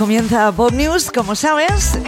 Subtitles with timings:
[0.00, 1.98] comienza Pop News, como sabes,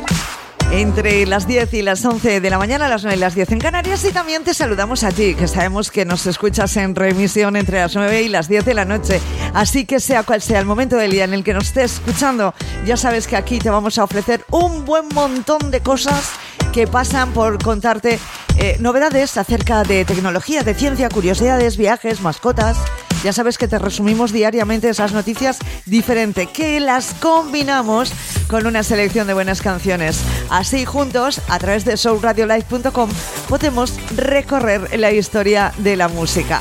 [0.71, 3.59] entre las 10 y las 11 de la mañana, las 9 y las 10 en
[3.59, 4.03] Canarias.
[4.07, 7.95] Y también te saludamos a ti, que sabemos que nos escuchas en remisión entre las
[7.95, 9.21] 9 y las 10 de la noche.
[9.53, 12.55] Así que sea cual sea el momento del día en el que nos estés escuchando,
[12.87, 16.31] ya sabes que aquí te vamos a ofrecer un buen montón de cosas
[16.73, 18.19] que pasan por contarte
[18.57, 22.79] eh, novedades acerca de tecnología, de ciencia, curiosidades, viajes, mascotas.
[23.23, 28.13] Ya sabes que te resumimos diariamente esas noticias diferentes, que las combinamos
[28.49, 30.21] con una selección de buenas canciones.
[30.51, 33.11] Así juntos, a través de soulradiolive.com,
[33.49, 36.59] podemos recorrer la historia de la música.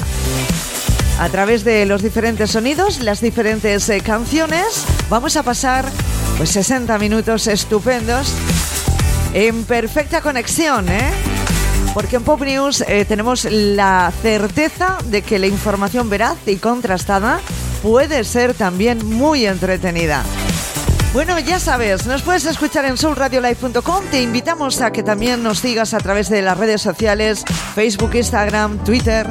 [1.20, 5.86] A través de los diferentes sonidos, las diferentes eh, canciones, vamos a pasar
[6.38, 8.34] pues 60 minutos estupendos
[9.34, 11.31] en perfecta conexión, ¿eh?
[11.94, 17.42] Porque en Pop News eh, tenemos la certeza de que la información veraz y contrastada
[17.84, 20.24] puede ser también muy entretenida.
[21.14, 24.06] Bueno, ya sabes, nos puedes escuchar en soulradiolive.com.
[24.10, 27.44] Te invitamos a que también nos sigas a través de las redes sociales,
[27.76, 29.28] Facebook, Instagram, Twitter,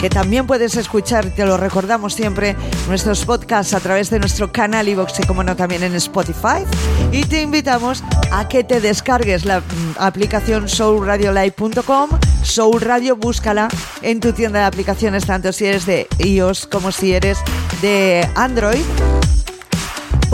[0.00, 2.54] que también puedes escuchar, te lo recordamos siempre,
[2.86, 6.62] nuestros podcasts a través de nuestro canal iVoox y como no también en Spotify.
[7.10, 9.64] Y te invitamos a que te descargues la mm,
[9.98, 12.10] aplicación soulradiolive.com.
[12.44, 13.66] Soul Radio, búscala
[14.02, 17.38] en tu tienda de aplicaciones, tanto si eres de iOS como si eres
[17.82, 18.84] de Android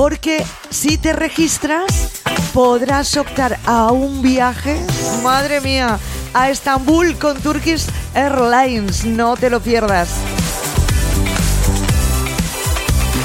[0.00, 2.22] porque si te registras
[2.54, 4.80] podrás optar a un viaje,
[5.22, 5.98] madre mía,
[6.32, 7.84] a Estambul con Turkish
[8.14, 9.04] Airlines.
[9.04, 10.08] No te lo pierdas.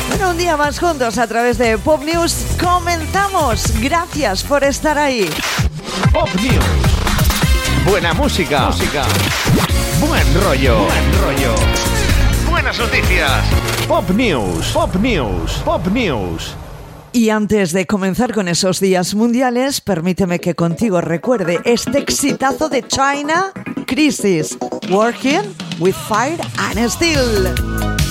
[0.10, 2.46] Bueno, un día más juntos a través de Pop News.
[2.62, 3.72] Comenzamos.
[3.80, 5.30] Gracias por estar ahí.
[6.12, 7.86] Pop News.
[7.86, 8.66] Buena música.
[8.66, 9.06] Música.
[10.02, 10.80] Buen rollo.
[10.80, 11.56] Buen rollo.
[12.50, 13.46] Buenas noticias.
[13.88, 14.72] Pop News.
[14.74, 15.54] Pop News.
[15.64, 16.54] Pop News.
[17.16, 22.86] Y antes de comenzar con esos días mundiales, permíteme que contigo recuerde este exitazo de
[22.86, 23.54] China,
[23.88, 24.58] Crisis,
[24.90, 28.05] Working with Fire and Steel.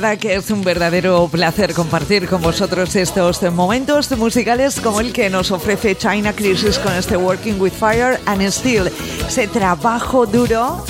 [0.00, 5.50] Que es un verdadero placer compartir con vosotros estos momentos musicales como el que nos
[5.50, 8.90] ofrece China Crisis con este Working with Fire and Steel.
[9.28, 10.82] Ese trabajo duro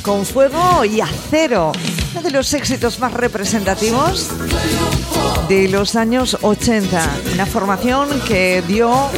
[0.00, 1.72] con fuego y acero.
[2.12, 4.30] Uno de los éxitos más representativos
[5.50, 7.10] de los años 80.
[7.34, 9.10] Una formación que dio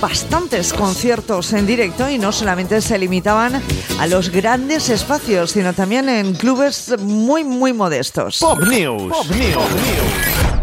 [0.00, 3.60] bastantes conciertos en directo y no solamente se limitaban
[3.98, 8.38] a los grandes espacios, sino también en clubes muy, muy modestos.
[8.38, 9.12] Pop News.
[9.12, 10.58] Pop News.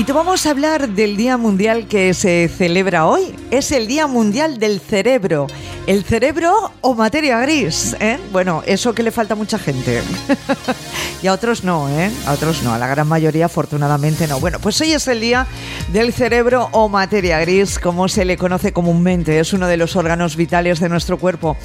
[0.00, 3.34] Y te vamos a hablar del Día Mundial que se celebra hoy.
[3.50, 5.46] Es el Día Mundial del Cerebro.
[5.86, 7.96] ¿El cerebro o materia gris?
[7.98, 8.18] ¿eh?
[8.30, 10.02] Bueno, eso que le falta a mucha gente.
[11.22, 12.10] y a otros no, ¿eh?
[12.26, 14.38] A otros no, a la gran mayoría afortunadamente no.
[14.38, 15.46] Bueno, pues hoy es el día
[15.92, 19.40] del cerebro o materia gris, como se le conoce comúnmente.
[19.40, 21.56] Es uno de los órganos vitales de nuestro cuerpo.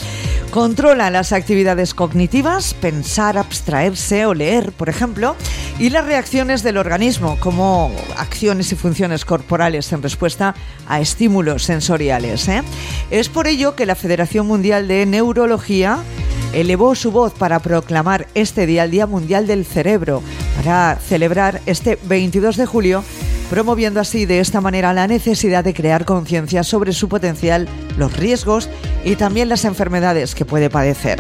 [0.50, 5.36] Controla las actividades cognitivas, pensar, abstraerse o leer, por ejemplo,
[5.78, 10.56] y las reacciones del organismo, como acciones y funciones corporales en respuesta
[10.88, 12.48] a estímulos sensoriales.
[12.48, 12.64] ¿eh?
[13.12, 15.98] Es por ello que la Federación Mundial de Neurología
[16.54, 20.22] elevó su voz para proclamar este día el Día Mundial del Cerebro,
[20.58, 23.04] para celebrar este 22 de julio,
[23.50, 27.68] promoviendo así de esta manera la necesidad de crear conciencia sobre su potencial,
[27.98, 28.70] los riesgos
[29.04, 31.20] y también las enfermedades que puede padecer.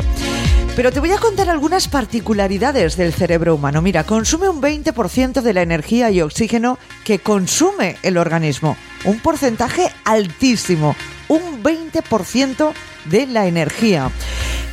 [0.75, 3.81] Pero te voy a contar algunas particularidades del cerebro humano.
[3.81, 8.77] Mira, consume un 20% de la energía y oxígeno que consume el organismo.
[9.05, 10.95] Un porcentaje altísimo
[11.27, 12.73] un 20%
[13.05, 14.11] de la energía.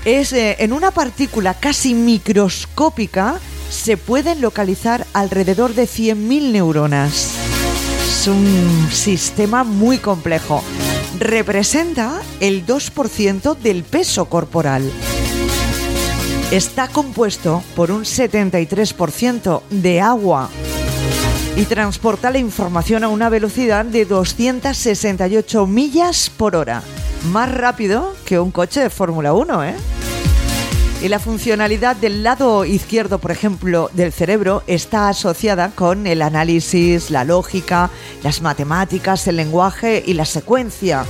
[0.05, 3.37] Es eh, en una partícula casi microscópica
[3.71, 7.31] se pueden localizar alrededor de 100.000 neuronas.
[8.07, 10.63] Es un sistema muy complejo.
[11.19, 14.91] Representa el 2% del peso corporal.
[16.51, 20.51] Está compuesto por un 73% de agua
[21.57, 26.83] y transporta la información a una velocidad de 268 millas por hora.
[27.31, 29.75] Más rápido que un coche de Fórmula 1, ¿eh?
[31.03, 37.11] Y la funcionalidad del lado izquierdo, por ejemplo, del cerebro está asociada con el análisis,
[37.11, 37.91] la lógica,
[38.23, 41.05] las matemáticas, el lenguaje y la secuencia,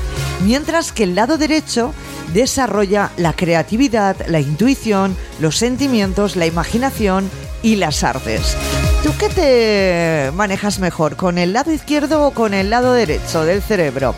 [0.44, 1.92] mientras que el lado derecho
[2.32, 7.30] desarrolla la creatividad, la intuición, los sentimientos, la imaginación
[7.62, 8.56] y las artes.
[9.02, 13.60] ¿Tú qué te manejas mejor, con el lado izquierdo o con el lado derecho del
[13.60, 14.14] cerebro?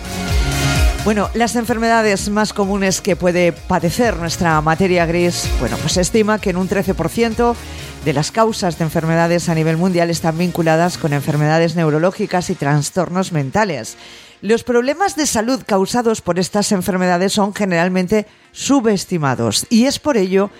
[1.06, 6.38] Bueno, las enfermedades más comunes que puede padecer nuestra materia gris, bueno, pues se estima
[6.38, 7.54] que en un 13%
[8.04, 13.32] de las causas de enfermedades a nivel mundial están vinculadas con enfermedades neurológicas y trastornos
[13.32, 13.96] mentales.
[14.42, 20.50] Los problemas de salud causados por estas enfermedades son generalmente subestimados y es por ello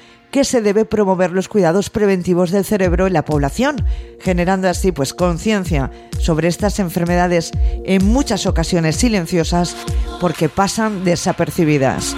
[0.43, 3.77] se debe promover los cuidados preventivos del cerebro en la población,
[4.19, 7.53] generando así pues conciencia sobre estas enfermedades
[7.85, 9.77] en muchas ocasiones silenciosas
[10.21, 12.17] porque pasan desapercibidas.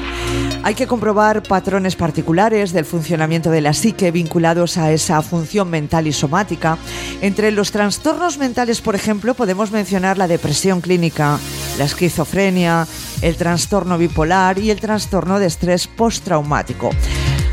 [0.62, 6.06] Hay que comprobar patrones particulares del funcionamiento de la psique vinculados a esa función mental
[6.06, 6.78] y somática.
[7.20, 11.38] Entre los trastornos mentales, por ejemplo, podemos mencionar la depresión clínica,
[11.78, 12.86] la esquizofrenia,
[13.20, 16.90] el trastorno bipolar y el trastorno de estrés postraumático.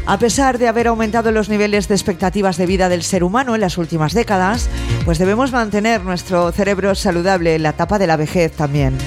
[0.05, 3.62] A pesar de haber aumentado los niveles de expectativas de vida del ser humano en
[3.62, 4.69] las últimas décadas,
[5.05, 8.98] pues debemos mantener nuestro cerebro saludable en la etapa de la vejez también.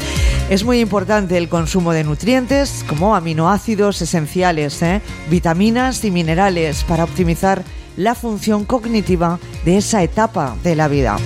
[0.49, 5.03] Es muy importante el consumo de nutrientes como aminoácidos esenciales, ¿eh?
[5.29, 7.63] vitaminas y minerales para optimizar
[7.99, 11.19] la función cognitiva de esa etapa de la vida.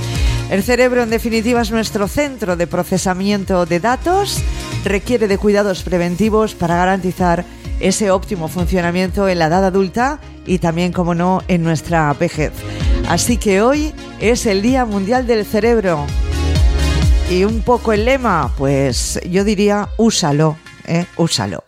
[0.50, 4.42] El cerebro, en definitiva, es nuestro centro de procesamiento de datos,
[4.84, 7.44] requiere de cuidados preventivos para garantizar
[7.80, 12.52] ese óptimo funcionamiento en la edad adulta y también, como no, en nuestra vejez.
[13.08, 16.06] Así que hoy es el Día Mundial del Cerebro.
[17.30, 20.56] Y un poco el lema, pues yo diría, úsalo,
[20.86, 21.06] ¿eh?
[21.16, 21.64] úsalo.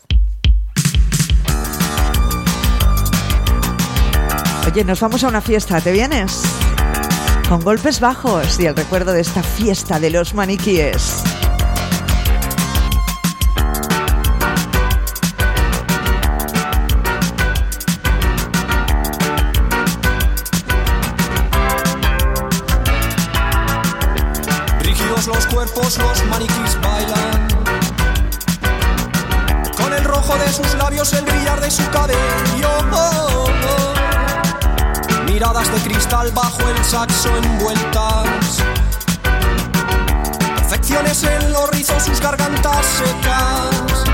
[4.66, 6.42] Oye, nos vamos a una fiesta, ¿te vienes?
[7.49, 11.23] Con golpes bajos y el recuerdo de esta fiesta de los maniquíes.
[25.76, 27.49] los maniquís bailan.
[29.76, 32.71] Con el rojo de sus labios, el brillar de su cabello.
[35.26, 38.62] Miradas de cristal bajo el saxo envueltas.
[40.57, 44.05] Perfecciones en los rizos, sus gargantas secas.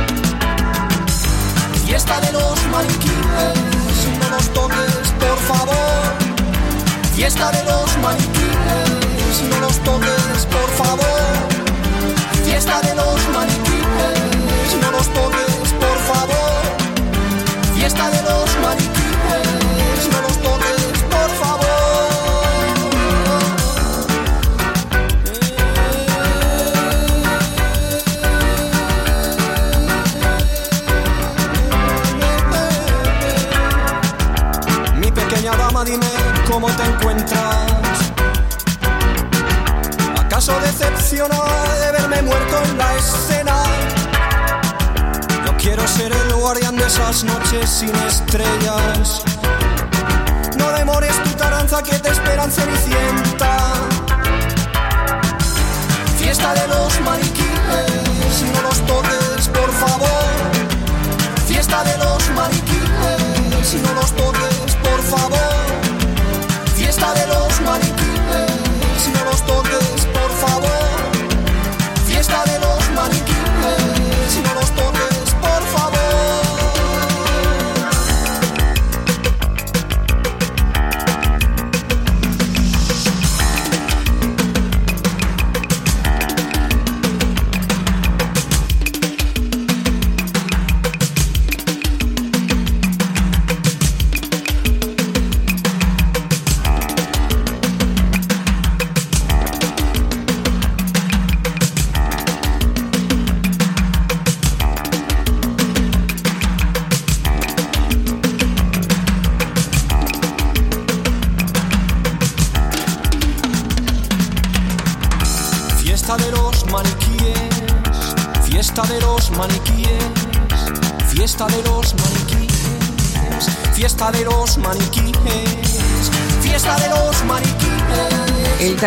[1.85, 5.77] Fiesta de los maniquíes, no nos toques, por favor.
[7.15, 11.18] Fiesta de los maniquíes, no nos toques, por favor
[12.61, 16.62] fiesta de los maniquíes, no nos toques, por favor.
[17.77, 21.69] Fiesta de los maniquíes, no nos toques, por favor.
[34.97, 36.07] Mi pequeña dama, dime
[36.50, 38.12] cómo te encuentras.
[40.19, 41.58] ¿Acaso decepcionada?
[45.88, 49.23] Yo quiero ser el guardián de esas noches sin estrellas.
[50.59, 53.73] No demores tu taranza que te esperan cenicienta.
[56.18, 60.09] Fiesta de los maniquíes, no los toques, por favor.
[61.47, 62.58] Fiesta de los maniquíes,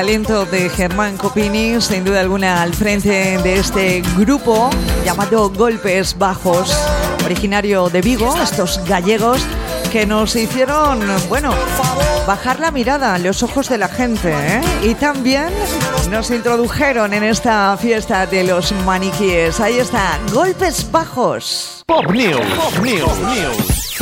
[0.01, 4.71] talento de Germán Copini, sin duda alguna, al frente de este grupo
[5.05, 6.75] llamado Golpes Bajos,
[7.23, 9.45] originario de Vigo, estos gallegos
[9.91, 11.53] que nos hicieron, bueno,
[12.25, 14.61] bajar la mirada, los ojos de la gente, ¿eh?
[14.81, 15.49] y también
[16.09, 19.59] nos introdujeron en esta fiesta de los maniquíes.
[19.59, 21.83] Ahí está, Golpes Bajos.
[21.85, 22.41] Pop News.
[22.55, 23.01] Pop News.
[23.03, 24.00] Pop News.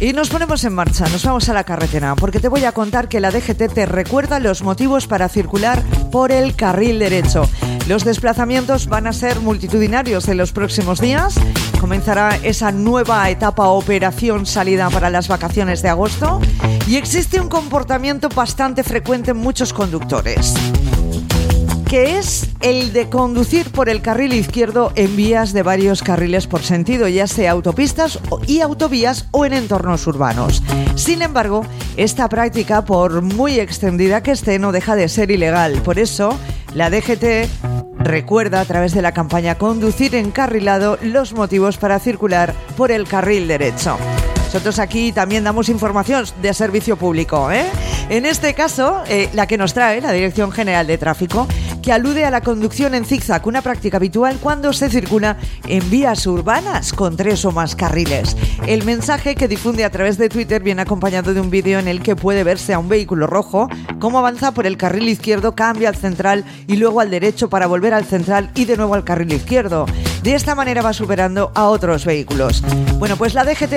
[0.00, 3.06] Y nos ponemos en marcha, nos vamos a la carretera, porque te voy a contar
[3.06, 7.46] que la DGT te recuerda los motivos para circular por el carril derecho.
[7.86, 11.34] Los desplazamientos van a ser multitudinarios en los próximos días.
[11.80, 16.40] Comenzará esa nueva etapa operación salida para las vacaciones de agosto
[16.86, 20.54] y existe un comportamiento bastante frecuente en muchos conductores
[21.90, 26.62] que es el de conducir por el carril izquierdo en vías de varios carriles por
[26.62, 30.62] sentido, ya sea autopistas y autovías o en entornos urbanos.
[30.94, 31.66] Sin embargo,
[31.96, 35.82] esta práctica, por muy extendida que esté, no deja de ser ilegal.
[35.82, 36.38] Por eso,
[36.74, 37.48] la DGT
[37.98, 43.48] recuerda a través de la campaña Conducir encarrilado los motivos para circular por el carril
[43.48, 43.98] derecho.
[44.52, 47.52] Nosotros aquí también damos información de servicio público.
[47.52, 47.66] ¿eh?
[48.08, 51.46] En este caso, eh, la que nos trae la Dirección General de Tráfico,
[51.82, 56.26] que alude a la conducción en zigzag, una práctica habitual cuando se circula en vías
[56.26, 58.36] urbanas con tres o más carriles.
[58.66, 62.02] El mensaje que difunde a través de Twitter viene acompañado de un vídeo en el
[62.02, 63.68] que puede verse a un vehículo rojo
[63.98, 67.94] cómo avanza por el carril izquierdo, cambia al central y luego al derecho para volver
[67.94, 69.86] al central y de nuevo al carril izquierdo.
[70.22, 72.62] De esta manera va superando a otros vehículos.
[72.98, 73.72] Bueno, pues la DGT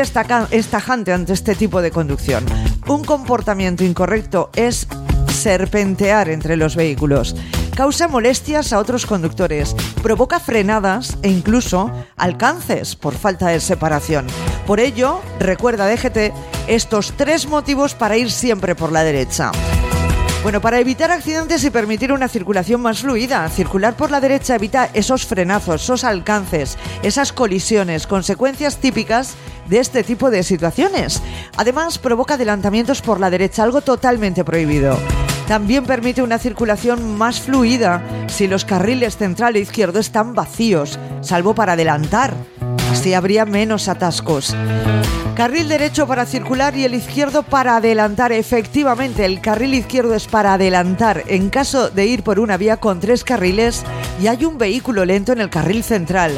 [0.52, 2.46] es tajante ante este tipo de conducción.
[2.88, 4.88] Un comportamiento incorrecto es
[5.34, 7.36] serpentear entre los vehículos.
[7.76, 14.28] Causa molestias a otros conductores, provoca frenadas e incluso alcances por falta de separación.
[14.68, 16.34] Por ello, recuerda DGT
[16.68, 19.52] estos tres motivos para ir siempre por la derecha.
[20.44, 24.90] Bueno, para evitar accidentes y permitir una circulación más fluida, circular por la derecha evita
[24.94, 29.36] esos frenazos, esos alcances, esas colisiones, consecuencias típicas
[29.68, 31.24] de este tipo de situaciones.
[31.58, 34.98] Además, provoca adelantamientos por la derecha, algo totalmente prohibido.
[35.48, 41.54] También permite una circulación más fluida si los carriles central e izquierdo están vacíos, salvo
[41.54, 42.34] para adelantar.
[42.92, 44.56] Así habría menos atascos.
[45.36, 48.32] Carril derecho para circular y el izquierdo para adelantar.
[48.32, 53.00] Efectivamente, el carril izquierdo es para adelantar en caso de ir por una vía con
[53.00, 53.84] tres carriles
[54.22, 56.32] y hay un vehículo lento en el carril central.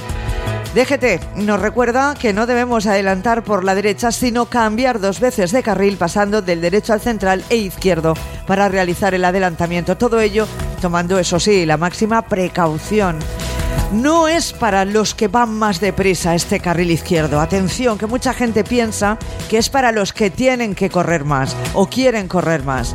[0.76, 5.64] DGT nos recuerda que no debemos adelantar por la derecha, sino cambiar dos veces de
[5.64, 8.14] carril pasando del derecho al central e izquierdo
[8.46, 9.96] para realizar el adelantamiento.
[9.96, 10.46] Todo ello
[10.82, 13.20] tomando, eso sí, la máxima precaución.
[13.94, 17.40] No es para los que van más deprisa este carril izquierdo.
[17.40, 19.18] Atención, que mucha gente piensa
[19.50, 22.94] que es para los que tienen que correr más o quieren correr más.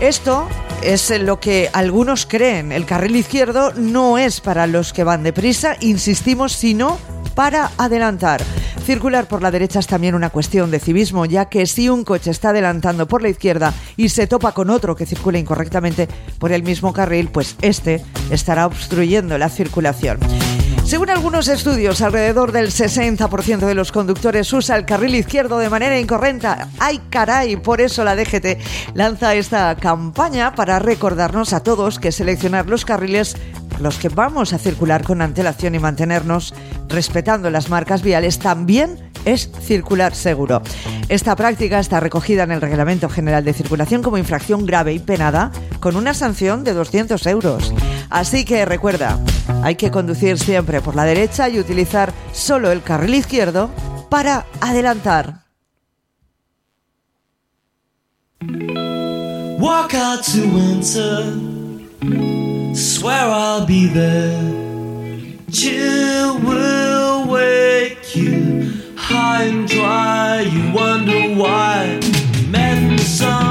[0.00, 0.48] Esto
[0.80, 2.70] es lo que algunos creen.
[2.70, 6.98] El carril izquierdo no es para los que van deprisa, insistimos, sino
[7.34, 8.40] para adelantar.
[8.86, 12.30] Circular por la derecha es también una cuestión de civismo, ya que si un coche
[12.30, 16.62] está adelantando por la izquierda y se topa con otro que circula incorrectamente por el
[16.62, 18.00] mismo carril, pues este
[18.30, 20.20] estará obstruyendo la circulación.
[20.88, 26.00] Según algunos estudios, alrededor del 60% de los conductores usa el carril izquierdo de manera
[26.00, 26.70] incorrecta.
[26.78, 27.56] ¡Ay, caray!
[27.56, 33.36] Por eso la DGT lanza esta campaña para recordarnos a todos que seleccionar los carriles
[33.80, 36.54] los que vamos a circular con antelación y mantenernos
[36.88, 40.62] respetando las marcas viales también es circular seguro.
[41.08, 45.50] Esta práctica está recogida en el Reglamento General de Circulación como infracción grave y penada
[45.80, 47.74] con una sanción de 200 euros.
[48.10, 49.18] Así que recuerda,
[49.62, 53.70] hay que conducir siempre por la derecha y utilizar solo el carril izquierdo
[54.08, 55.48] para adelantar.
[59.58, 61.34] Walk out to winter,
[62.78, 64.40] swear I'll be there.
[65.50, 70.40] Chill will wake you high and dry.
[70.42, 72.00] You wonder why.
[72.48, 73.47] Met in the summer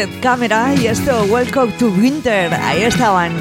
[0.00, 2.54] Aztec Camera y esto Welcome to Winter.
[2.54, 3.32] Ahí estaban.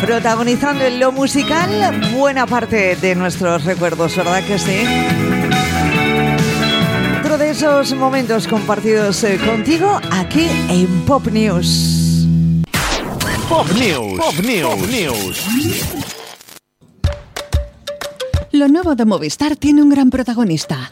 [0.00, 1.70] Protagonizando en lo musical
[2.14, 4.86] buena parte de nuestros recuerdos, ¿verdad que sí?
[7.20, 12.26] Otro de esos momentos compartidos eh, contigo aquí en Pop News.
[13.46, 14.18] Pop News.
[14.18, 14.62] Pop News.
[14.62, 15.46] Pop News.
[18.52, 20.90] Lo nuevo de Movistar tiene un gran protagonista.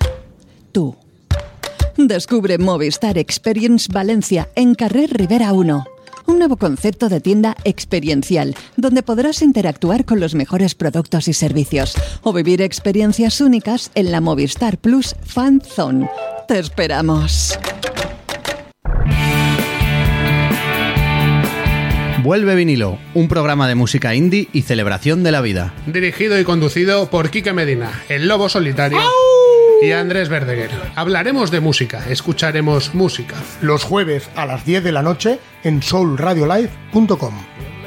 [2.09, 5.85] Descubre Movistar Experience Valencia en Carrer Rivera 1.
[6.25, 11.95] Un nuevo concepto de tienda experiencial, donde podrás interactuar con los mejores productos y servicios
[12.23, 16.09] o vivir experiencias únicas en la Movistar Plus Fan Zone.
[16.49, 17.59] Te esperamos.
[22.23, 25.75] Vuelve vinilo, un programa de música indie y celebración de la vida.
[25.87, 28.99] Dirigido y conducido por Quique Medina, el lobo solitario.
[29.81, 30.71] Y Andrés Verdeguer.
[30.97, 33.37] Hablaremos de música, escucharemos música.
[33.61, 37.35] Los jueves a las 10 de la noche en soulradiolive.com.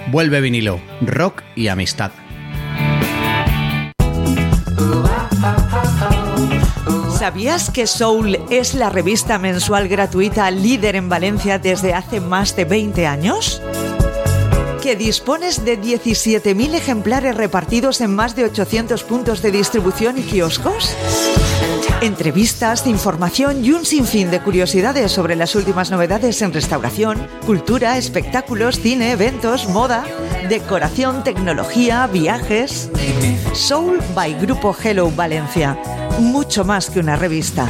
[0.07, 2.11] Vuelve vinilo, rock y amistad.
[7.19, 12.65] ¿Sabías que Soul es la revista mensual gratuita líder en Valencia desde hace más de
[12.65, 13.61] 20 años?
[14.81, 20.95] ¿Que dispones de 17.000 ejemplares repartidos en más de 800 puntos de distribución y kioscos?
[22.01, 28.79] Entrevistas, información y un sinfín de curiosidades sobre las últimas novedades en restauración, cultura, espectáculos,
[28.79, 30.03] cine, eventos, moda,
[30.49, 32.89] decoración, tecnología, viajes.
[33.53, 35.77] Soul by Grupo Hello Valencia.
[36.19, 37.69] Mucho más que una revista.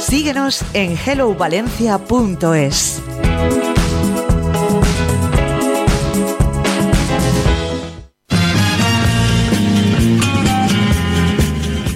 [0.00, 3.02] Síguenos en hellovalencia.es.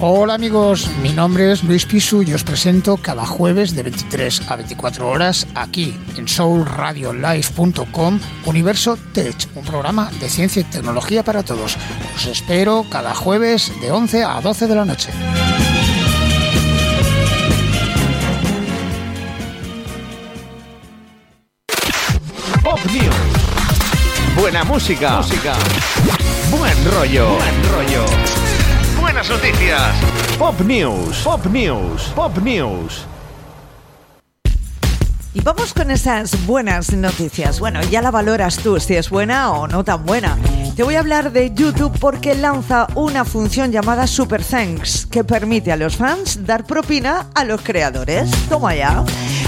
[0.03, 4.57] Hola amigos, mi nombre es Luis Pisu y os presento cada jueves de 23 a
[4.57, 11.77] 24 horas aquí en soulradiolife.com Universo Tech, un programa de ciencia y tecnología para todos.
[12.17, 15.11] Os espero cada jueves de 11 a 12 de la noche.
[22.65, 24.41] Pop News.
[24.41, 25.19] Buena música.
[25.19, 25.53] Música.
[26.51, 27.37] Buen rollo.
[27.37, 28.20] Buen rollo.
[29.21, 30.37] Buenas noticias.
[30.39, 31.19] Pop News.
[31.23, 32.03] Pop News.
[32.17, 33.05] Pop News.
[35.35, 37.61] Y vamos con esas buenas noticias.
[37.61, 40.39] Bueno, ya la valoras tú si es buena o no tan buena.
[40.75, 45.71] Te voy a hablar de YouTube porque lanza una función llamada Super Thanks que permite
[45.71, 48.31] a los fans dar propina a los creadores.
[48.49, 49.05] Toma ya.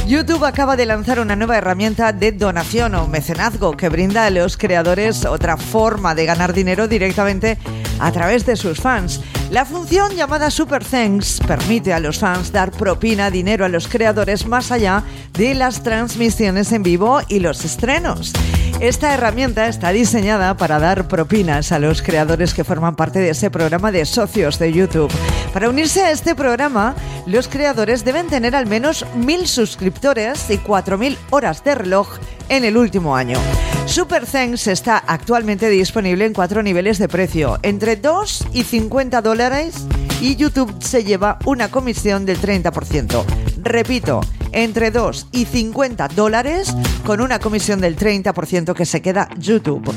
[0.07, 4.59] YouTube acaba de lanzar una nueva herramienta de donación o mecenazgo que brinda a los
[4.59, 7.57] creadores otra forma de ganar dinero directamente
[7.99, 9.23] a través de sus fans.
[9.53, 14.47] La función llamada Super Thanks permite a los fans dar propina, dinero a los creadores
[14.47, 15.03] más allá
[15.35, 18.33] de las transmisiones en vivo y los estrenos.
[18.81, 23.51] Esta herramienta está diseñada para dar propinas a los creadores que forman parte de ese
[23.51, 25.13] programa de socios de YouTube.
[25.53, 26.95] Para unirse a este programa,
[27.27, 32.09] los creadores deben tener al menos mil suscriptores y 4.000 horas de reloj
[32.53, 33.39] en el último año.
[33.87, 39.87] Super Thanks está actualmente disponible en cuatro niveles de precio, entre 2 y 50 dólares
[40.21, 43.25] y YouTube se lleva una comisión del 30%.
[43.63, 44.21] Repito,
[44.53, 46.75] entre 2 y 50 dólares
[47.07, 49.91] con una comisión del 30% que se queda YouTube.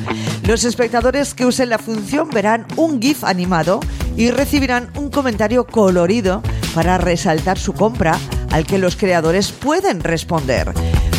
[0.47, 3.81] Los espectadores que usen la función verán un GIF animado
[4.15, 6.41] y recibirán un comentario colorido
[6.73, 8.17] para resaltar su compra
[8.51, 10.73] al que los creadores pueden responder.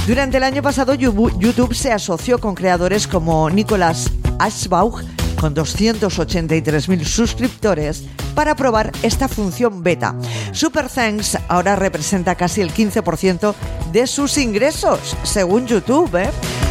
[0.06, 5.00] Durante el año pasado YouTube se asoció con creadores como Nicolas Ashbaugh
[5.40, 8.04] con 283.000 suscriptores
[8.36, 10.14] para probar esta función beta.
[10.52, 13.52] Super Thanks ahora representa casi el 15%
[13.90, 16.14] de sus ingresos, según YouTube.
[16.14, 16.30] ¿eh?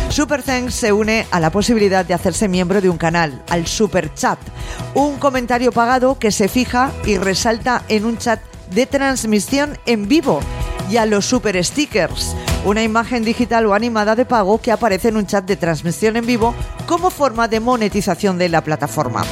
[0.10, 4.14] Super Thanks se une a la posibilidad de hacerse miembro de un canal, al Super
[4.14, 4.40] Chat,
[4.94, 8.40] un comentario pagado que se fija y resalta en un chat
[8.72, 10.40] de transmisión en vivo
[10.90, 15.18] y a los super stickers, una imagen digital o animada de pago que aparece en
[15.18, 16.54] un chat de transmisión en vivo
[16.88, 19.24] como forma de monetización de la plataforma.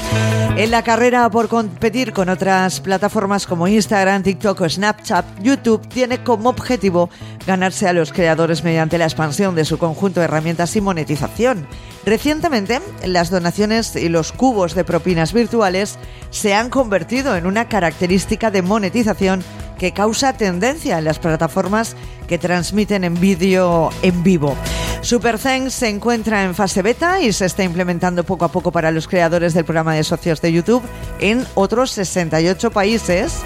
[0.55, 6.23] En la carrera por competir con otras plataformas como Instagram, TikTok o Snapchat, YouTube tiene
[6.23, 7.09] como objetivo
[7.47, 11.67] ganarse a los creadores mediante la expansión de su conjunto de herramientas y monetización.
[12.05, 15.97] Recientemente, las donaciones y los cubos de propinas virtuales
[16.29, 19.43] se han convertido en una característica de monetización
[19.83, 24.55] que causa tendencia en las plataformas que transmiten en vídeo en vivo.
[25.01, 28.91] Super Thanks se encuentra en fase beta y se está implementando poco a poco para
[28.91, 30.81] los creadores del programa de socios de YouTube
[31.19, 33.41] en otros 68 países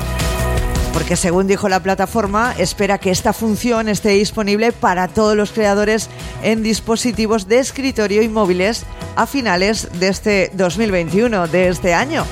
[0.93, 6.07] porque según dijo la plataforma, espera que esta función esté disponible para todos los creadores
[6.43, 12.25] en dispositivos de escritorio y móviles a finales de este 2021, de este año.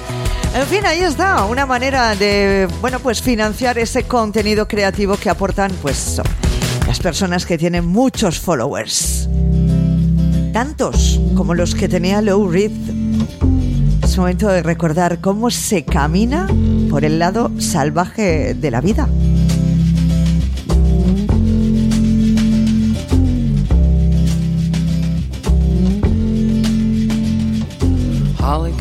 [0.55, 5.69] En fin, ahí está, una manera de, bueno, pues financiar ese contenido creativo que aportan,
[5.81, 6.21] pues,
[6.87, 9.27] las personas que tienen muchos followers.
[10.53, 12.71] Tantos como los que tenía Low Reed.
[14.01, 16.47] Es momento de recordar cómo se camina
[16.89, 19.09] por el lado salvaje de la vida.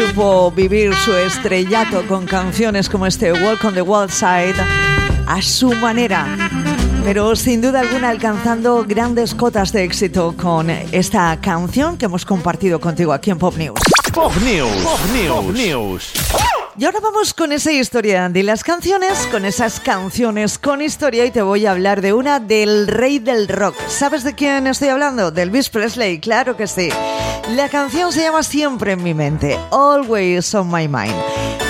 [0.00, 4.54] Supo vivir su estrellato con canciones como este Walk on the Wild Side
[5.26, 6.26] a su manera,
[7.04, 12.80] pero sin duda alguna alcanzando grandes cotas de éxito con esta canción que hemos compartido
[12.80, 13.78] contigo aquí en Pop News.
[14.14, 14.70] Pop News.
[14.82, 15.28] Pop News.
[15.28, 16.12] Pop News.
[16.78, 21.30] Y ahora vamos con esa historia de las canciones, con esas canciones con historia y
[21.30, 23.76] te voy a hablar de una del rey del rock.
[23.88, 25.30] ¿Sabes de quién estoy hablando?
[25.30, 26.88] Del Elvis Presley, claro que sí.
[27.56, 31.14] La canción se llama Siempre en mi mente, Always on my mind.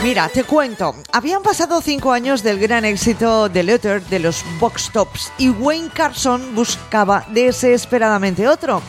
[0.02, 4.90] Mira, te cuento, habían pasado cinco años del gran éxito de Letter de los Box
[4.92, 8.82] Tops y Wayne Carson buscaba desesperadamente otro.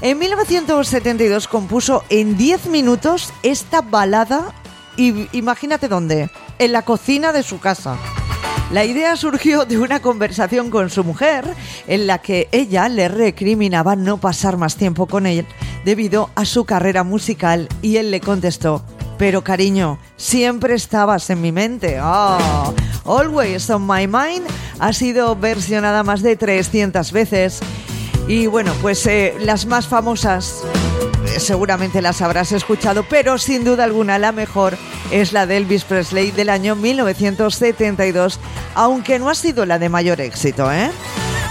[0.00, 4.54] En 1972 compuso en 10 minutos esta balada
[4.96, 6.30] y imagínate dónde,
[6.60, 7.96] en la cocina de su casa.
[8.72, 11.44] La idea surgió de una conversación con su mujer
[11.86, 15.46] en la que ella le recriminaba no pasar más tiempo con él
[15.86, 18.84] debido a su carrera musical y él le contestó,
[19.18, 22.00] pero cariño, siempre estabas en mi mente.
[22.02, 24.44] Oh, Always on My Mind
[24.80, 27.60] ha sido versionada más de 300 veces
[28.26, 30.64] y bueno, pues eh, las más famosas
[31.26, 34.76] eh, seguramente las habrás escuchado, pero sin duda alguna la mejor
[35.12, 38.40] es la de Elvis Presley del año 1972,
[38.74, 40.90] aunque no ha sido la de mayor éxito, ¿eh?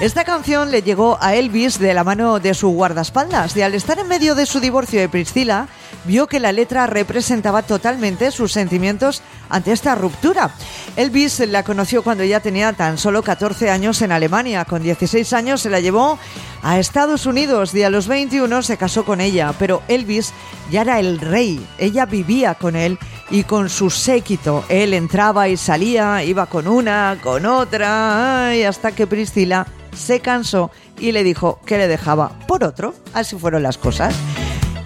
[0.01, 3.97] Esta canción le llegó a Elvis de la mano de su guardaespaldas y al estar
[3.97, 5.69] en medio de su divorcio de Priscila,
[6.03, 10.51] vio que la letra representaba totalmente sus sentimientos ante esta ruptura.
[10.97, 14.65] Elvis la conoció cuando ella tenía tan solo 14 años en Alemania.
[14.65, 16.19] Con 16 años se la llevó
[16.61, 19.53] a Estados Unidos y a los 21 se casó con ella.
[19.57, 20.33] Pero Elvis
[20.71, 21.65] ya era el rey.
[21.77, 24.65] Ella vivía con él y con su séquito.
[24.67, 31.11] Él entraba y salía, iba con una, con otra, hasta que Priscila se cansó y
[31.11, 32.93] le dijo que le dejaba por otro.
[33.13, 34.15] Así fueron las cosas.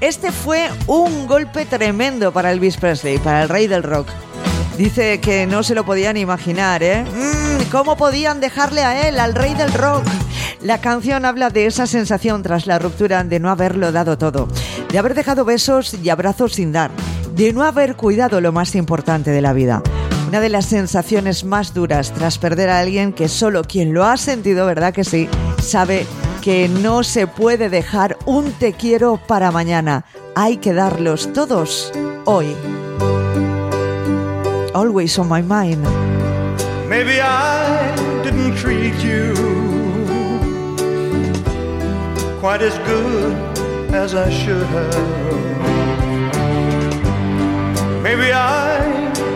[0.02, 4.08] Este fue un golpe tremendo para Elvis Presley, para el rey del rock.
[4.78, 7.04] Dice que no se lo podían imaginar, ¿eh?
[7.04, 10.06] Mm, ¿Cómo podían dejarle a él, al rey del rock?
[10.62, 14.48] La canción habla de esa sensación tras la ruptura de no haberlo dado todo,
[14.90, 16.92] de haber dejado besos y abrazos sin dar,
[17.34, 19.84] de no haber cuidado lo más importante de la vida.
[20.30, 24.16] Una de las sensaciones más duras tras perder a alguien que solo quien lo ha
[24.16, 25.28] sentido, ¿verdad que sí?
[25.60, 26.06] Sabe
[26.44, 30.06] que no se puede dejar un te quiero para mañana.
[30.36, 31.92] Hay que darlos todos
[32.26, 32.56] hoy.
[34.76, 35.84] Always on my mind.
[36.88, 39.34] Maybe I didn't treat you
[42.40, 43.34] quite as good
[43.96, 44.94] as I should have.
[48.04, 48.99] Maybe I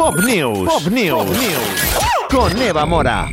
[0.00, 0.66] Pop News.
[0.66, 1.38] Pop News.
[2.30, 3.28] Con Eva Mora.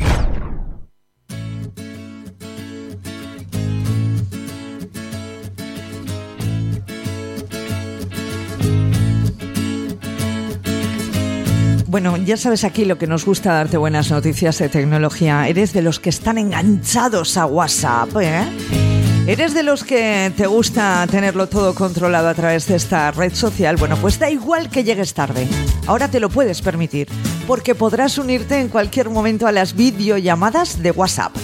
[11.86, 15.48] Bueno, ya sabes aquí lo que nos gusta darte buenas noticias de tecnología.
[15.48, 18.87] Eres de los que están enganchados a WhatsApp, ¿eh?
[19.28, 23.76] ¿Eres de los que te gusta tenerlo todo controlado a través de esta red social?
[23.76, 25.46] Bueno, pues da igual que llegues tarde.
[25.86, 27.08] Ahora te lo puedes permitir,
[27.46, 31.36] porque podrás unirte en cualquier momento a las videollamadas de WhatsApp.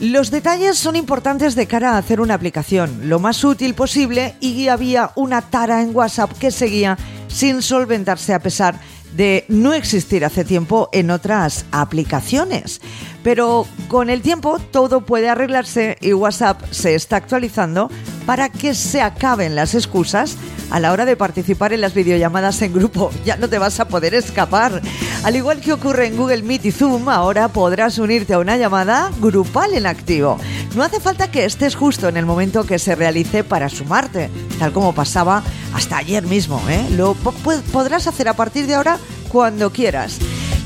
[0.00, 4.66] Los detalles son importantes de cara a hacer una aplicación lo más útil posible y
[4.66, 8.80] había una tara en WhatsApp que seguía sin solventarse a pesar
[9.16, 12.80] de no existir hace tiempo en otras aplicaciones.
[13.22, 17.90] Pero con el tiempo todo puede arreglarse y WhatsApp se está actualizando
[18.24, 20.36] para que se acaben las excusas
[20.70, 23.10] a la hora de participar en las videollamadas en grupo.
[23.24, 24.80] Ya no te vas a poder escapar.
[25.24, 29.10] Al igual que ocurre en Google Meet y Zoom, ahora podrás unirte a una llamada
[29.20, 30.38] grupal en activo.
[30.74, 34.72] No hace falta que estés justo en el momento que se realice para sumarte, tal
[34.72, 35.42] como pasaba
[35.74, 36.62] hasta ayer mismo.
[36.70, 36.86] ¿eh?
[36.96, 37.34] Lo po-
[37.72, 38.98] podrás hacer a partir de ahora
[39.28, 40.18] cuando quieras.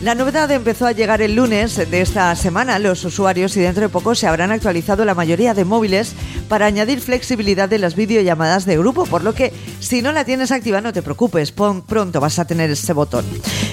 [0.02, 2.78] La novedad empezó a llegar el lunes de esta semana.
[2.78, 6.12] Los usuarios y dentro de poco se habrán actualizado la mayoría de móviles
[6.46, 10.52] para añadir flexibilidad de las videollamadas de grupo, por lo que si no la tienes
[10.52, 13.24] activa no te preocupes, pon- pronto vas a tener este botón.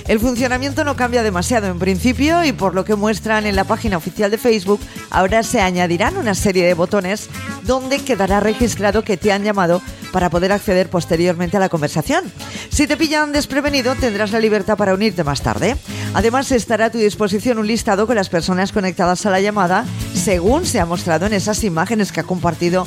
[0.08, 3.98] El funcionamiento no cambia demasiado en principio y por lo que muestran en la página
[3.98, 7.30] oficial de Facebook, ahora se añadirán una serie de botones
[7.64, 9.82] donde quedará registrado que te han llamado
[10.12, 12.26] para poder acceder posteriormente a la conversación.
[12.70, 15.78] Si te pillan desprevenido, tendrás la libertad para unirte más tarde.
[16.14, 20.66] Además, estará a tu disposición un listado con las personas conectadas a la llamada, según
[20.66, 22.86] se ha mostrado en esas imágenes que ha compartido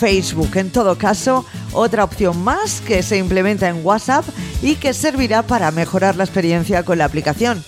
[0.00, 0.56] Facebook.
[0.56, 4.24] En todo caso, otra opción más que se implementa en WhatsApp
[4.62, 7.64] y que servirá para mejorar la experiencia con la aplicación.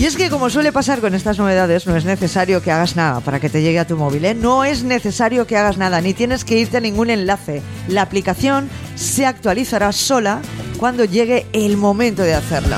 [0.00, 3.20] Y es que como suele pasar con estas novedades, no es necesario que hagas nada
[3.20, 4.24] para que te llegue a tu móvil.
[4.24, 4.34] ¿eh?
[4.34, 7.60] No es necesario que hagas nada, ni tienes que irte a ningún enlace.
[7.86, 10.40] La aplicación se actualizará sola
[10.78, 12.76] cuando llegue el momento de hacerlo.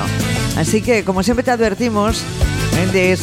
[0.57, 2.21] Así que, como siempre te advertimos,
[2.77, 2.87] ¿eh?
[2.91, 3.13] de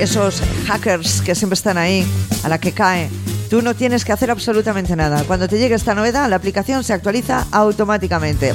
[0.00, 2.06] esos hackers que siempre están ahí,
[2.44, 3.10] a la que cae,
[3.50, 5.24] tú no tienes que hacer absolutamente nada.
[5.24, 8.52] Cuando te llegue esta novedad, la aplicación se actualiza automáticamente.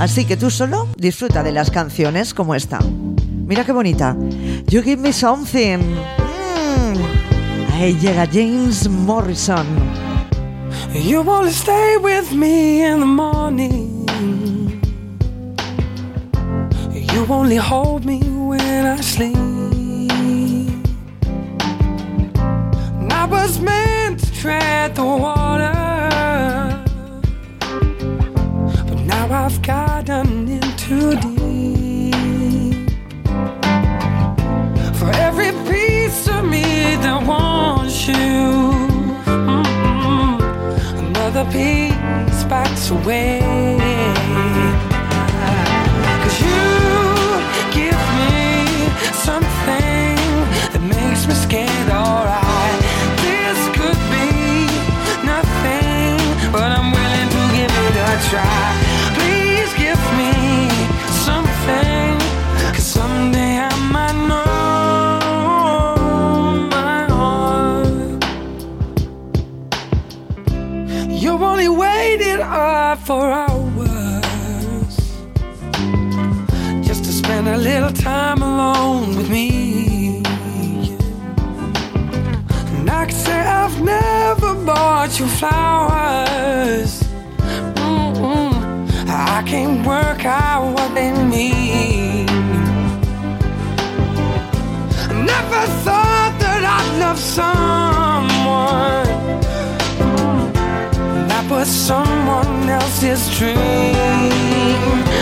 [0.00, 2.80] Así que tú solo disfruta de las canciones como esta.
[3.46, 4.16] Mira qué bonita.
[4.68, 5.78] You give me something.
[5.78, 6.96] Mm.
[7.72, 9.64] Ahí llega James Morrison.
[10.92, 14.08] You wanna stay with me in the morning.
[16.92, 19.36] You only hold me when I sleep.
[22.98, 25.72] And I was meant to tread the water.
[28.88, 31.35] But now I've gotten in too deep.
[38.26, 38.44] You.
[39.26, 40.38] mm,
[40.98, 43.40] Another piece backs away.
[46.22, 46.64] Cause you
[47.78, 48.36] give me
[49.26, 50.16] something
[50.72, 52.78] that makes me scared, alright.
[53.26, 54.30] This could be
[55.32, 56.16] nothing,
[56.52, 58.85] but I'm willing to give it a try.
[72.50, 74.96] Waited for hours
[76.86, 80.22] just to spend a little time alone with me.
[82.76, 87.02] And I can say I've never bought you flowers.
[87.74, 88.52] Mm-mm.
[89.08, 92.26] I can't work out what they mean.
[95.32, 99.05] Never thought that I'd love someone
[101.66, 105.15] someone else's dream.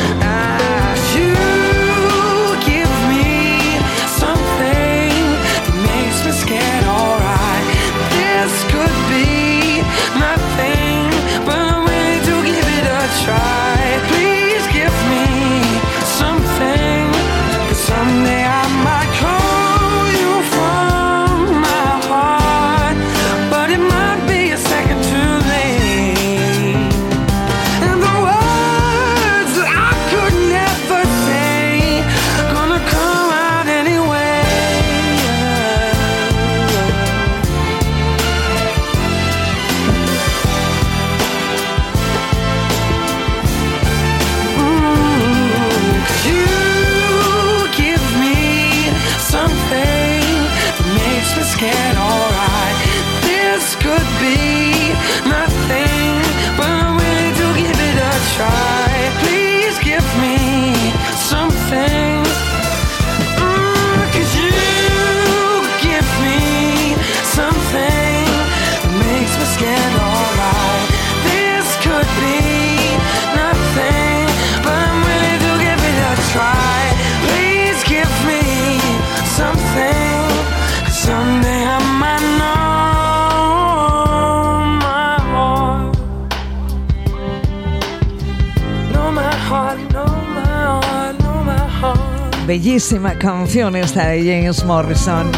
[92.47, 95.31] Bellísima canción esta de James Morrison.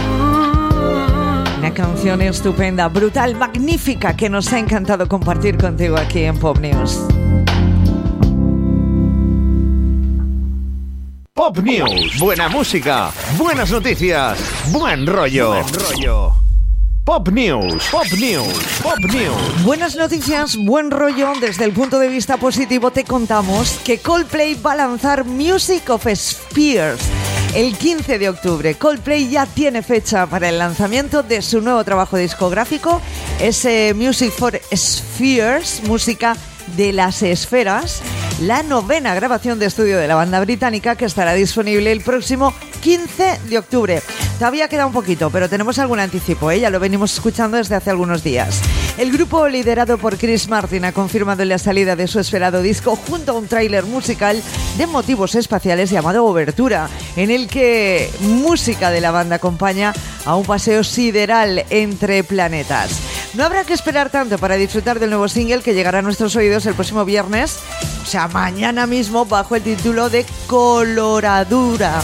[1.58, 7.00] Una canción estupenda, brutal, magnífica que nos ha encantado compartir contigo aquí en Pop News.
[11.32, 14.38] Pop News, buena música, buenas noticias,
[14.72, 15.50] buen rollo.
[15.50, 16.45] Buen rollo.
[17.06, 19.62] Pop News, Pop News, Pop News.
[19.62, 21.34] Buenas noticias, buen rollo.
[21.40, 26.04] Desde el punto de vista positivo te contamos que Coldplay va a lanzar Music of
[26.12, 26.98] Spheres.
[27.54, 32.16] El 15 de octubre, Coldplay ya tiene fecha para el lanzamiento de su nuevo trabajo
[32.16, 33.00] discográfico,
[33.38, 36.36] ese Music for Spheres, música
[36.76, 38.02] de las esferas,
[38.40, 42.52] la novena grabación de estudio de la banda británica que estará disponible el próximo
[42.86, 44.00] 15 de octubre.
[44.38, 46.60] Todavía queda un poquito, pero tenemos algún anticipo, ¿eh?
[46.60, 48.62] ya lo venimos escuchando desde hace algunos días.
[48.96, 53.32] El grupo liderado por Chris Martin ha confirmado la salida de su esperado disco junto
[53.32, 54.40] a un tráiler musical
[54.78, 59.92] de motivos espaciales llamado Obertura, en el que música de la banda acompaña
[60.24, 63.00] a un paseo sideral entre planetas.
[63.34, 66.66] No habrá que esperar tanto para disfrutar del nuevo single que llegará a nuestros oídos
[66.66, 67.58] el próximo viernes,
[68.04, 72.00] o sea, mañana mismo, bajo el título de Coloradura.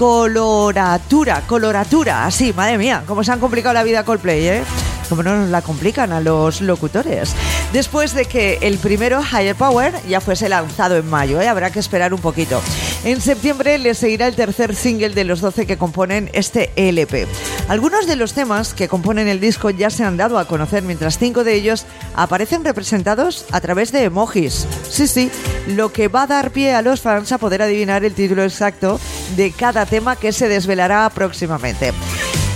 [0.00, 4.62] Coloratura, coloratura, así, madre mía, cómo se han complicado la vida Coldplay, ¿eh?
[5.10, 7.34] Como no nos la complican a los locutores.
[7.74, 11.48] Después de que el primero, Higher Power, ya fuese lanzado en mayo, ¿eh?
[11.48, 12.62] habrá que esperar un poquito.
[13.04, 17.26] En septiembre le seguirá el tercer single de los 12 que componen este LP.
[17.68, 21.18] Algunos de los temas que componen el disco ya se han dado a conocer, mientras
[21.18, 21.84] cinco de ellos
[22.14, 24.66] aparecen representados a través de emojis.
[24.88, 25.30] Sí, sí,
[25.66, 28.98] lo que va a dar pie a los fans a poder adivinar el título exacto
[29.36, 31.92] de cada tema que se desvelará próximamente.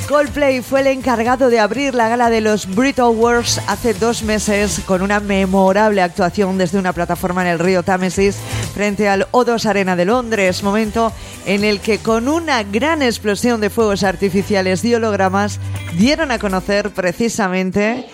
[0.09, 4.83] Coldplay fue el encargado de abrir la gala de los Brit Awards hace dos meses
[4.85, 8.37] con una memorable actuación desde una plataforma en el río Támesis
[8.75, 11.11] frente al O2 Arena de Londres, momento
[11.47, 15.59] en el que con una gran explosión de fuegos artificiales y hologramas
[15.95, 18.07] dieron a conocer precisamente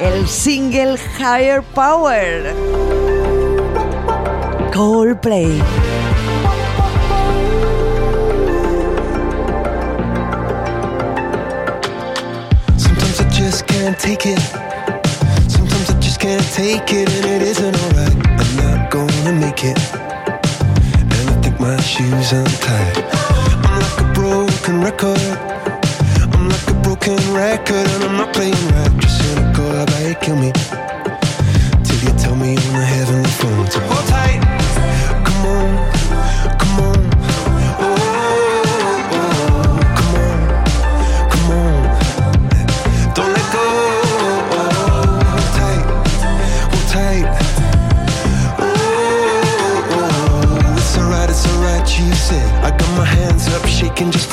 [0.00, 2.54] el single Higher Power.
[4.72, 5.62] Coldplay.
[13.84, 14.38] Can't take it.
[15.46, 18.16] Sometimes I just can't take it, and it isn't alright.
[18.40, 19.76] I'm not gonna make it.
[21.12, 22.96] And I think my shoes untied.
[23.66, 25.20] I'm like a broken record.
[26.32, 28.92] I'm like a broken record, and I'm not playing right.
[29.02, 29.68] Just cynical,
[30.08, 30.50] you kill me?
[31.84, 33.23] Till you tell me on the heavenly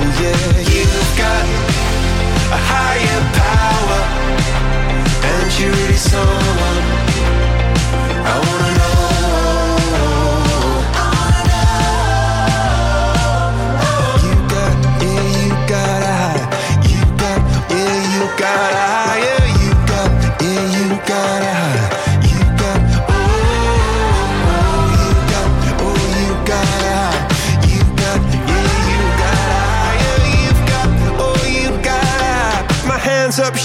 [0.00, 1.44] yeah, you've got
[2.52, 4.02] a higher power.
[5.30, 6.84] And you're really someone?
[8.24, 8.65] I wanna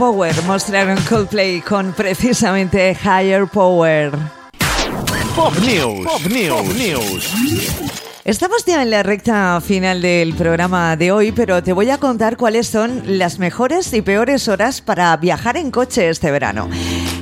[0.00, 4.10] power mostraron Coldplay con precisamente Higher Power.
[5.36, 6.06] Pop News.
[6.06, 6.48] Pop News.
[6.48, 7.30] Pop News.
[8.24, 12.38] Estamos ya en la recta final del programa de hoy, pero te voy a contar
[12.38, 16.70] cuáles son las mejores y peores horas para viajar en coche este verano.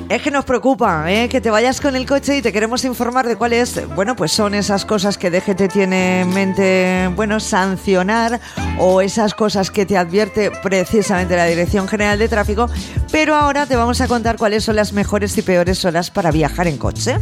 [0.09, 1.29] Es que nos preocupa ¿eh?
[1.29, 4.55] que te vayas con el coche y te queremos informar de cuáles, bueno, pues son
[4.55, 8.41] esas cosas que DGT tiene en mente, bueno, sancionar
[8.79, 12.71] o esas cosas que te advierte precisamente la Dirección General de Tráfico,
[13.13, 16.69] pero ahora te vamos a contar cuáles son las mejores y peores horas para viajar
[16.69, 17.19] en coche.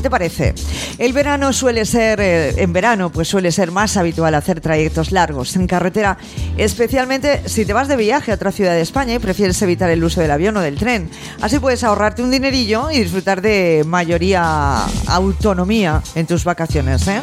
[0.00, 0.54] ¿Qué te parece?
[0.96, 5.56] El verano suele ser, eh, en verano, pues suele ser más habitual hacer trayectos largos
[5.56, 6.16] en carretera,
[6.56, 10.02] especialmente si te vas de viaje a otra ciudad de España y prefieres evitar el
[10.02, 11.10] uso del avión o del tren.
[11.42, 17.20] Así puedes ahorrarte un dinerillo y disfrutar de mayoría autonomía en tus vacaciones, ¿eh?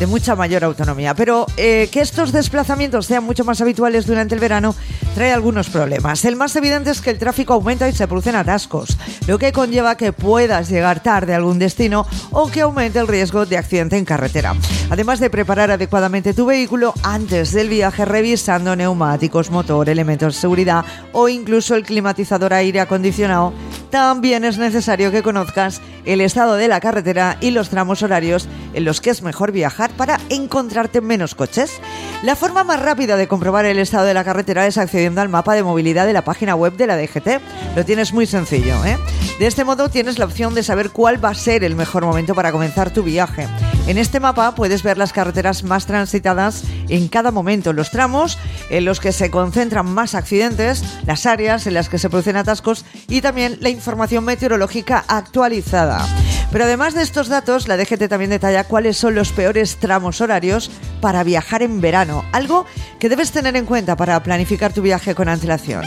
[0.00, 1.14] De mucha mayor autonomía.
[1.14, 4.74] Pero eh, que estos desplazamientos sean mucho más habituales durante el verano
[5.14, 6.24] trae algunos problemas.
[6.24, 8.96] El más evidente es que el tráfico aumenta y se producen atascos,
[9.26, 13.44] lo que conlleva que puedas llegar tarde a algún destino o que aumente el riesgo
[13.44, 14.56] de accidente en carretera.
[14.88, 20.84] Además de preparar adecuadamente tu vehículo antes del viaje revisando neumáticos, motor, elementos de seguridad
[21.12, 23.52] o incluso el climatizador aire acondicionado,
[23.90, 28.84] también es necesario que conozcas el estado de la carretera y los tramos horarios en
[28.84, 31.80] los que es mejor viajar para encontrarte menos coches.
[32.22, 35.54] La forma más rápida de comprobar el estado de la carretera es accediendo al mapa
[35.54, 37.40] de movilidad de la página web de la DGT.
[37.76, 38.98] Lo tienes muy sencillo, ¿eh?
[39.38, 42.34] De este modo tienes la opción de saber cuál va a ser el mejor momento
[42.34, 43.46] para comenzar tu viaje.
[43.90, 48.38] En este mapa puedes ver las carreteras más transitadas en cada momento, los tramos
[48.70, 52.84] en los que se concentran más accidentes, las áreas en las que se producen atascos
[53.08, 56.06] y también la información meteorológica actualizada.
[56.52, 60.70] Pero además de estos datos, la DGT también detalla cuáles son los peores tramos horarios
[61.00, 62.66] para viajar en verano, algo
[63.00, 65.84] que debes tener en cuenta para planificar tu viaje con antelación.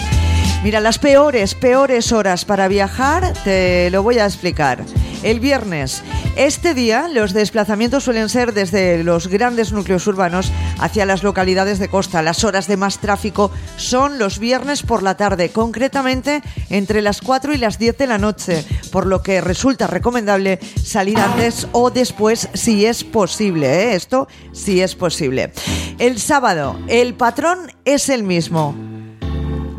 [0.64, 4.86] Mira, las peores, peores horas para viajar, te lo voy a explicar.
[5.22, 6.02] El viernes.
[6.38, 11.90] Este día los desplazamientos suelen ser desde los grandes núcleos urbanos hacia las localidades de
[11.90, 12.22] costa.
[12.22, 17.54] Las horas de más tráfico son los viernes por la tarde, concretamente entre las 4
[17.54, 22.48] y las 10 de la noche, por lo que resulta recomendable salir antes o después
[22.54, 23.68] si es posible.
[23.68, 23.96] ¿eh?
[23.96, 25.52] Esto sí es posible.
[26.00, 28.93] El sábado, el patrón es el mismo.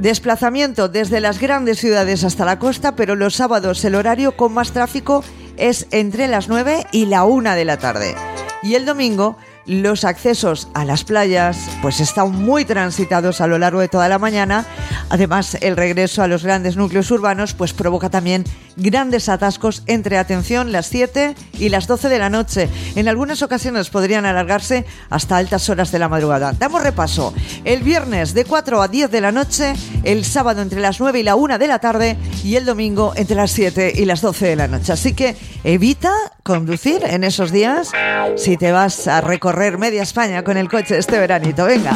[0.05, 4.73] Desplazamiento desde las grandes ciudades hasta la costa, pero los sábados el horario con más
[4.73, 5.25] tráfico
[5.57, 8.15] es entre las 9 y la 1 de la tarde.
[8.63, 13.81] Y el domingo los accesos a las playas pues están muy transitados a lo largo
[13.81, 14.67] de toda la mañana.
[15.09, 18.45] Además, el regreso a los grandes núcleos urbanos pues provoca también
[18.77, 22.69] grandes atascos entre atención las 7 y las 12 de la noche.
[22.97, 26.53] En algunas ocasiones podrían alargarse hasta altas horas de la madrugada.
[26.53, 27.35] Damos repaso.
[27.65, 31.23] El viernes de 4 a 10 de la noche, el sábado entre las 9 y
[31.23, 34.57] la 1 de la tarde y el domingo entre las 7 y las 12 de
[34.57, 34.93] la noche.
[34.93, 36.12] Así que evita
[36.45, 37.90] conducir en esos días
[38.36, 41.64] si te vas a recorrer media España con el coche este veranito.
[41.64, 41.95] Venga.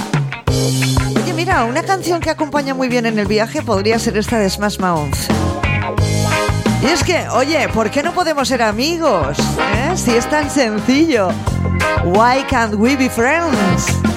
[1.22, 4.50] Oye, mira, una canción que acompaña muy bien en el viaje podría ser esta de
[4.50, 5.14] Smash Mouth.
[6.82, 9.36] Y es que, oye, ¿por qué no podemos ser amigos?
[9.38, 9.92] eh?
[9.96, 11.28] Si es tan sencillo.
[12.04, 14.07] Why can't we be friends?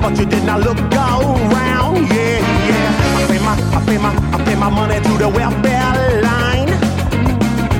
[0.00, 2.06] But you did not look around.
[2.08, 2.38] Yeah,
[2.70, 3.18] yeah.
[3.18, 6.70] I pay my, I pay my, I pay my money to the welfare line.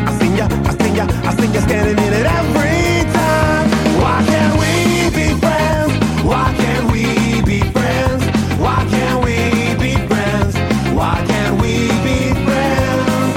[0.09, 3.69] I seen ya, I seen ya, I seen you standing in it every time.
[4.01, 5.93] Why can't we be friends?
[6.25, 8.23] Why can't we be friends?
[8.59, 9.37] Why can't we
[9.83, 10.55] be friends?
[10.99, 11.73] Why can't we
[12.07, 13.31] be friends?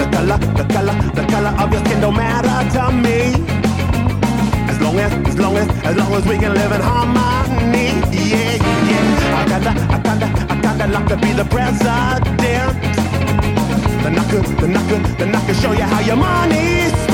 [0.00, 3.20] The color, the color, the color of your skin don't matter to me.
[4.70, 7.57] As long as, as long as, as long as we can live in harmony.
[9.48, 12.38] Kinda, I kinda, I kinda like to be the president.
[14.02, 17.07] Then I could, then I could, then I could show you how your money's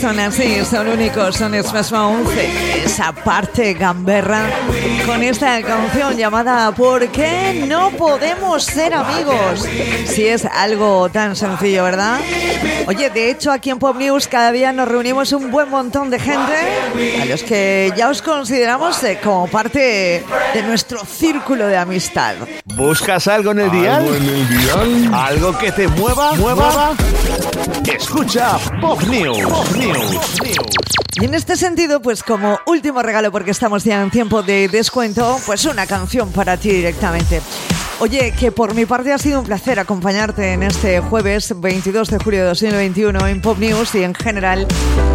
[0.00, 2.30] persona, sí son únicos, son Smash Mouth,
[2.84, 4.48] esa parte gamberra
[5.04, 9.66] con esta canción llamada ¿Por qué no podemos ser amigos?
[10.06, 12.20] Si es algo tan sencillo, ¿verdad?
[12.86, 16.20] Oye, de hecho aquí en Pop News cada día nos reunimos un buen montón de
[16.20, 22.36] gente a los que ya os consideramos eh, como parte de nuestro círculo de amistad.
[22.64, 24.04] ¿Buscas algo en el dial?
[24.04, 25.10] ¿Algo en el dial?
[25.14, 26.34] ¿Algo que te mueva?
[26.34, 26.94] ¿Mueva?
[27.92, 29.42] Escucha Pop News.
[29.42, 30.59] Pop News.
[31.20, 35.38] Y en este sentido, pues como último regalo, porque estamos ya en tiempo de descuento,
[35.44, 37.42] pues una canción para ti directamente.
[37.98, 42.18] Oye, que por mi parte ha sido un placer acompañarte en este jueves 22 de
[42.18, 44.66] julio de 2021 en Pop News y en general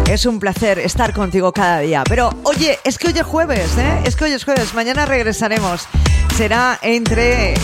[0.08, 2.04] es un placer estar contigo cada día.
[2.08, 4.02] Pero oye, es que hoy es jueves, ¿eh?
[4.04, 5.88] Es que hoy es jueves, mañana regresaremos.
[6.36, 7.54] Será entre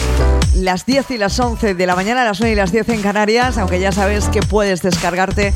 [0.56, 3.58] las 10 y las 11 de la mañana, las 9 y las 10 en Canarias,
[3.58, 5.52] aunque ya sabes que puedes descargarte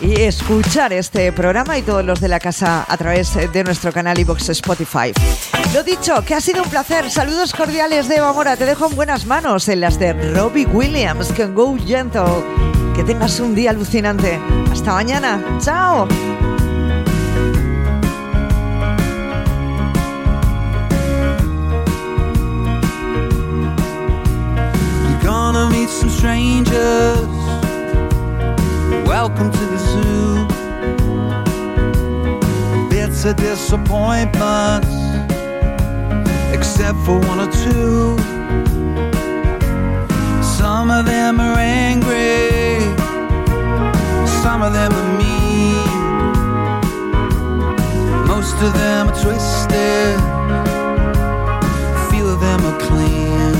[0.00, 4.18] y escuchar este programa y todos los de la casa a través de nuestro canal
[4.18, 5.12] iVox Spotify.
[5.74, 7.10] Lo dicho, que ha sido un placer.
[7.10, 8.56] Saludos cordiales de Eva Mora.
[8.56, 12.22] Te dejo en buenas manos en las de Robbie Williams con Go Gentle.
[12.94, 14.40] Que tengas un día alucinante.
[14.72, 15.42] Hasta mañana.
[15.60, 16.08] Chao.
[29.18, 30.46] Welcome to the zoo.
[32.90, 34.94] Bits of disappointments,
[36.52, 38.18] except for one or two.
[40.58, 42.80] Some of them are angry,
[44.42, 45.86] some of them are mean.
[48.28, 50.20] Most of them are twisted,
[52.10, 53.54] few of them are clean.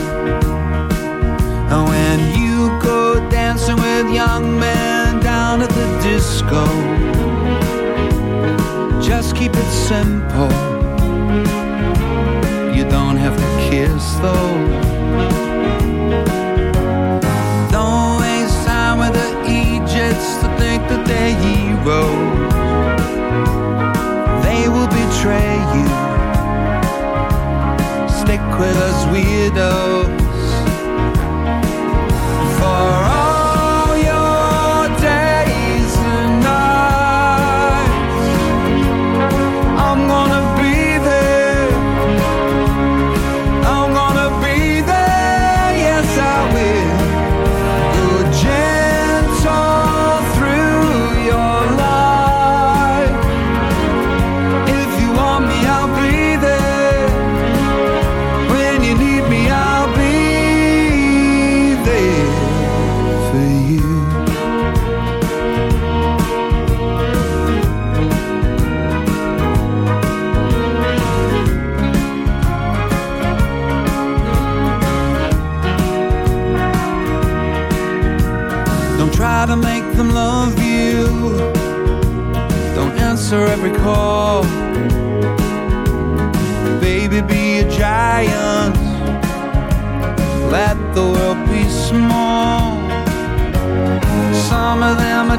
[1.72, 4.75] And when you go dancing with young men
[6.46, 6.64] disco,
[9.02, 10.50] just keep it simple.
[12.74, 14.85] You don't have to kiss though.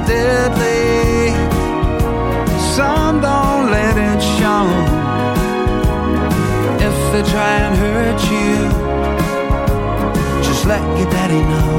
[0.08, 1.36] deadly.
[2.76, 4.66] Some don't let it show.
[6.88, 8.54] If they try and hurt you,
[10.48, 11.76] just let your daddy know.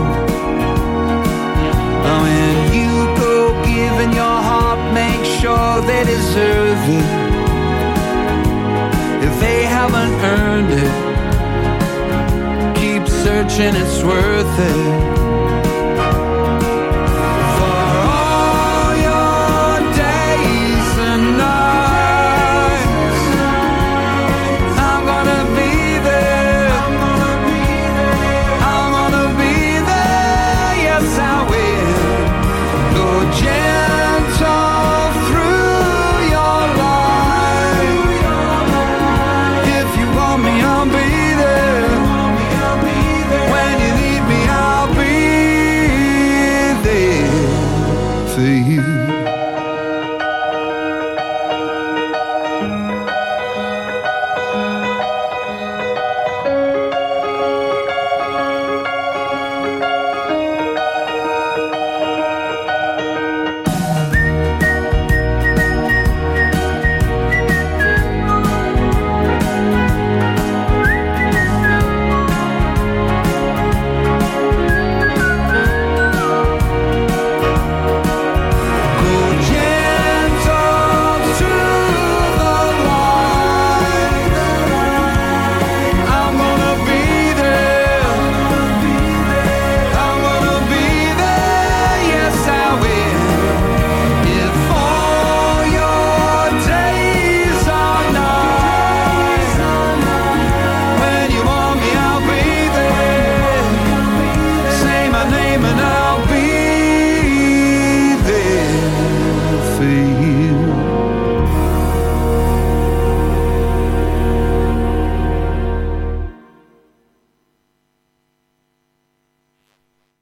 [2.23, 2.93] When you
[3.25, 7.11] go giving your heart, make sure they deserve it.
[9.27, 10.95] If they haven't earned it,
[12.81, 15.28] keep searching, it's worth it